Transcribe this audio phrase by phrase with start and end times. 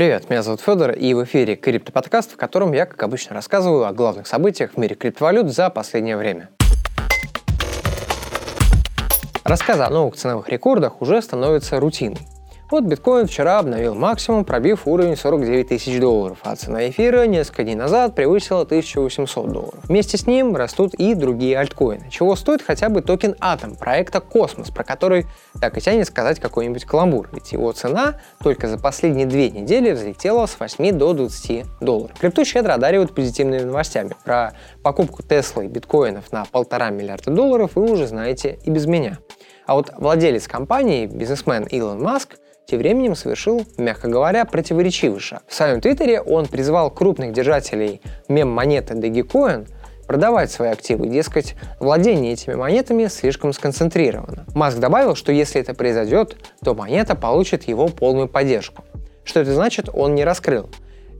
[0.00, 3.92] Привет, меня зовут Федор, и в эфире Криптоподкаст, в котором я, как обычно, рассказываю о
[3.92, 6.48] главных событиях в мире криптовалют за последнее время.
[9.44, 12.16] Рассказы о новых ценовых рекордах уже становятся рутиной.
[12.70, 17.74] Вот биткоин вчера обновил максимум, пробив уровень 49 тысяч долларов, а цена эфира несколько дней
[17.74, 19.80] назад превысила 1800 долларов.
[19.82, 24.70] Вместе с ним растут и другие альткоины, чего стоит хотя бы токен Атом проекта Космос,
[24.70, 25.26] про который
[25.60, 30.46] так и тянет сказать какой-нибудь каламбур, ведь его цена только за последние две недели взлетела
[30.46, 32.16] с 8 до 20 долларов.
[32.20, 34.14] Крипту щедро одаривают позитивными новостями.
[34.24, 34.52] Про
[34.84, 39.18] покупку Теслы и биткоинов на полтора миллиарда долларов вы уже знаете и без меня.
[39.66, 42.36] А вот владелец компании, бизнесмен Илон Маск,
[42.70, 45.42] тем временем совершил, мягко говоря, противоречивый шаг.
[45.48, 49.68] В своем твиттере он призвал крупных держателей мем-монеты Dogecoin
[50.06, 54.46] продавать свои активы, дескать, владение этими монетами слишком сконцентрировано.
[54.54, 58.84] Маск добавил, что если это произойдет, то монета получит его полную поддержку.
[59.24, 60.70] Что это значит, он не раскрыл.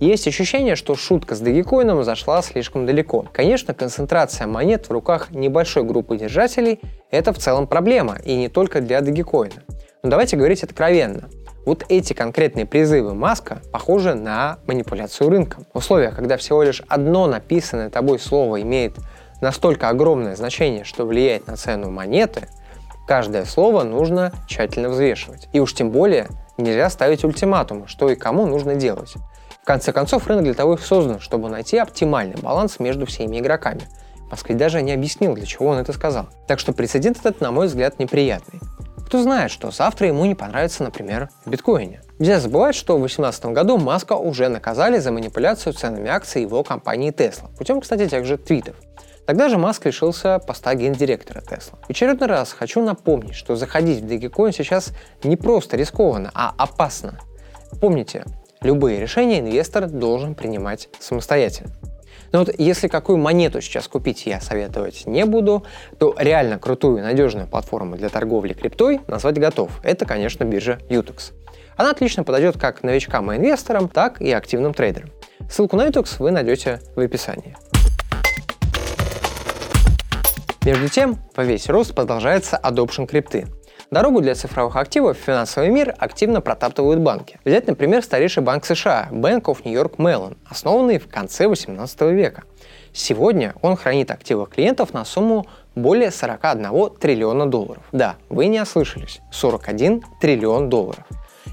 [0.00, 3.26] Есть ощущение, что шутка с Dogecoin зашла слишком далеко.
[3.32, 8.80] Конечно, концентрация монет в руках небольшой группы держателей– это в целом проблема, и не только
[8.80, 9.52] для Dogecoin.
[10.02, 11.28] Но давайте говорить откровенно.
[11.64, 15.66] Вот эти конкретные призывы Маска похожи на манипуляцию рынком.
[15.72, 18.96] В условиях, когда всего лишь одно написанное тобой слово имеет
[19.40, 22.48] настолько огромное значение, что влияет на цену монеты,
[23.06, 25.48] каждое слово нужно тщательно взвешивать.
[25.52, 29.14] И уж тем более нельзя ставить ультиматумы, что и кому нужно делать.
[29.62, 33.82] В конце концов, рынок для того и создан, чтобы найти оптимальный баланс между всеми игроками.
[34.30, 36.28] Маск даже не объяснил, для чего он это сказал.
[36.46, 38.60] Так что прецедент этот, на мой взгляд, неприятный.
[39.08, 42.02] Кто знает, что завтра ему не понравится, например, в биткоине.
[42.18, 47.10] Нельзя забывать, что в 2018 году Маска уже наказали за манипуляцию ценами акций его компании
[47.10, 48.76] Tesla, путем, кстати, тех же твитов.
[49.24, 51.78] Тогда же Маск лишился поста гендиректора Tesla.
[51.86, 54.90] В очередной раз хочу напомнить, что заходить в Dogecoin сейчас
[55.24, 57.18] не просто рискованно, а опасно.
[57.80, 58.26] Помните,
[58.60, 61.72] любые решения инвестор должен принимать самостоятельно.
[62.32, 65.64] Но вот если какую монету сейчас купить я советовать не буду,
[65.98, 69.70] то реально крутую и надежную платформу для торговли криптой назвать готов.
[69.82, 71.32] Это, конечно, биржа Utex.
[71.76, 75.10] Она отлично подойдет как новичкам и инвесторам, так и активным трейдерам.
[75.48, 77.56] Ссылку на Utex вы найдете в описании.
[80.64, 83.46] Между тем, во весь рост продолжается adoption крипты.
[83.90, 87.40] Дорогу для цифровых активов в финансовый мир активно протаптывают банки.
[87.46, 92.42] Взять, например, старейший банк США, Bank of New York Mellon, основанный в конце 18 века.
[92.92, 97.82] Сегодня он хранит активы клиентов на сумму более 41 триллиона долларов.
[97.92, 101.04] Да, вы не ослышались, 41 триллион долларов.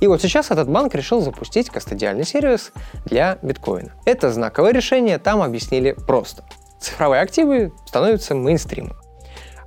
[0.00, 2.72] И вот сейчас этот банк решил запустить кастодиальный сервис
[3.04, 3.92] для биткоина.
[4.06, 6.44] Это знаковое решение там объяснили просто.
[6.80, 9.01] Цифровые активы становятся мейнстримом.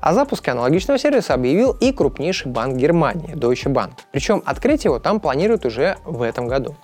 [0.06, 3.94] О запуске аналогичного сервиса объявил и крупнейший банк Германии, Deutsche Bank.
[4.12, 6.76] Причем открыть его там планируют уже в этом году.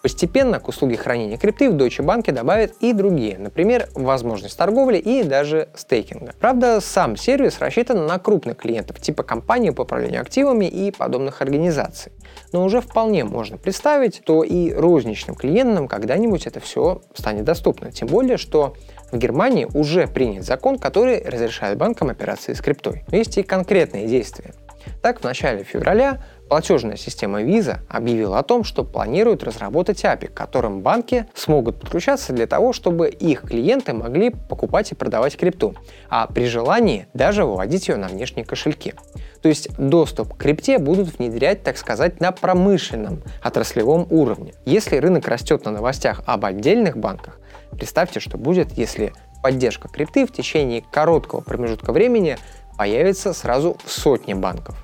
[0.00, 5.22] Постепенно к услуге хранения крипты в Deutsche Bank добавят и другие, например, возможность торговли и
[5.22, 6.32] даже стейкинга.
[6.40, 12.10] Правда, сам сервис рассчитан на крупных клиентов, типа компании по управлению активами и подобных организаций.
[12.52, 17.92] Но уже вполне можно представить, что и розничным клиентам когда-нибудь это все станет доступно.
[17.92, 18.74] Тем более, что
[19.12, 23.04] в Германии уже принят закон, который разрешает банкам операции с криптой.
[23.10, 24.54] Но есть и конкретные действия.
[25.00, 30.34] Так, в начале февраля платежная система Visa объявила о том, что планирует разработать API, к
[30.34, 35.74] которым банки смогут подключаться для того, чтобы их клиенты могли покупать и продавать крипту,
[36.08, 38.94] а при желании даже выводить ее на внешние кошельки.
[39.40, 44.54] То есть доступ к крипте будут внедрять, так сказать, на промышленном отраслевом уровне.
[44.64, 47.38] Если рынок растет на новостях об отдельных банках,
[47.76, 49.12] Представьте, что будет, если
[49.42, 52.38] поддержка крипты в течение короткого промежутка времени
[52.78, 54.76] появится сразу в сотне банков.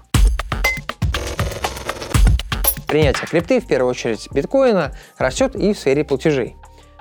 [2.86, 6.56] Принятие крипты, в первую очередь биткоина, растет и в сфере платежей.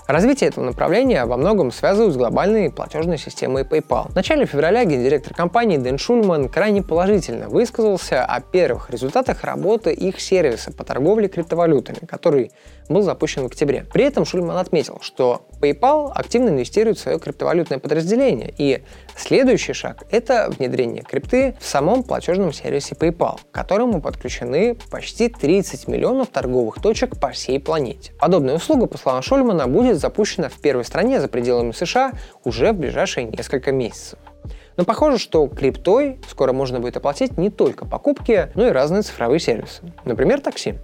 [0.08, 4.10] Развитие этого направления во многом связывают с глобальной платежной системой PayPal.
[4.10, 10.22] В начале февраля гендиректор компании Дэн Шульман крайне положительно высказался о первых результатах работы их
[10.22, 12.54] сервиса по торговле криптовалютами, который
[12.88, 13.86] был запущен в октябре.
[13.92, 18.84] При этом Шульман отметил, что PayPal активно инвестирует в свое криптовалютное подразделение, и
[19.16, 25.88] следующий шаг– это внедрение крипты в самом платежном сервисе PayPal, к которому подключены почти 30
[25.88, 28.12] миллионов торговых точек по всей планете.
[28.20, 32.14] Подобная услуга, по словам Шульмана, будет запущена в первой стране за пределами США
[32.44, 34.20] уже в ближайшие несколько месяцев.
[34.78, 39.40] Но похоже, что криптой скоро можно будет оплатить не только покупки, но и разные цифровые
[39.40, 39.82] сервисы.
[40.06, 40.76] Например, такси.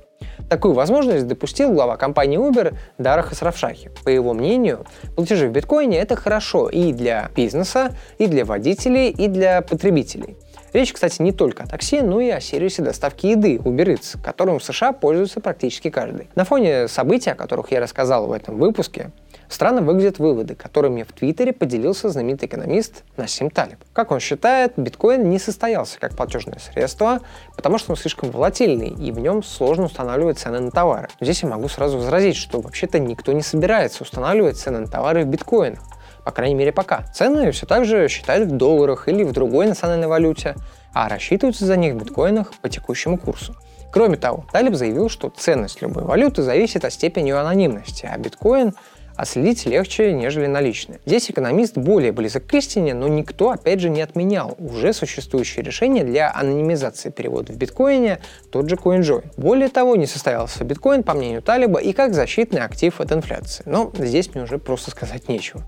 [0.53, 3.89] Такую возможность допустил глава компании Uber Дара Хасравшахи.
[4.03, 4.85] По его мнению,
[5.15, 10.37] платежи в биткоине это хорошо и для бизнеса, и для водителей, и для потребителей.
[10.71, 14.59] Речь, кстати, не только о такси, но и о сервисе доставки еды Uber Eats, которым
[14.59, 16.29] в США пользуется практически каждый.
[16.35, 19.09] На фоне событий, о которых я рассказал в этом выпуске,
[19.53, 23.77] Странно выглядят выводы, которыми в Твиттере поделился знаменитый экономист Насим Талиб.
[23.93, 27.19] Как он считает, биткоин не состоялся как платежное средство,
[27.55, 31.09] потому что он слишком волатильный, и в нем сложно устанавливать цены на товары.
[31.21, 35.27] Здесь я могу сразу возразить, что вообще-то никто не собирается устанавливать цены на товары в
[35.27, 35.83] биткоинах.
[36.25, 37.03] По крайней мере, пока.
[37.13, 40.55] Цены все так же считают в долларах или в другой национальной валюте,
[40.95, 43.55] а рассчитываются за них в биткоинах по текущему курсу.
[43.93, 48.73] Кроме того, Талиб заявил, что ценность любой валюты зависит от степени ее анонимности, а биткоин
[49.15, 50.99] отследить легче, нежели наличные.
[51.05, 56.03] Здесь экономист более близок к истине, но никто, опять же, не отменял уже существующее решение
[56.03, 58.19] для анонимизации перевода в биткоине,
[58.51, 59.25] тот же CoinJoin.
[59.37, 63.63] Более того, не состоялся биткоин, по мнению Талиба, и как защитный актив от инфляции.
[63.65, 65.63] Но здесь мне уже просто сказать нечего.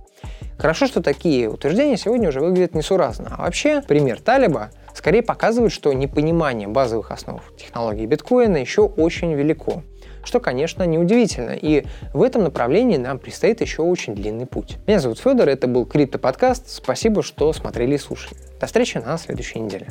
[0.57, 3.35] Хорошо, что такие утверждения сегодня уже выглядят несуразно.
[3.37, 9.83] А вообще, пример Талиба скорее показывает, что непонимание базовых основ технологии биткоина еще очень велико
[10.25, 11.51] что, конечно, неудивительно.
[11.51, 14.77] И в этом направлении нам предстоит еще очень длинный путь.
[14.87, 16.69] Меня зовут Федор, это был Крипто подкаст.
[16.69, 18.35] Спасибо, что смотрели и слушали.
[18.59, 19.87] До встречи на следующей неделе.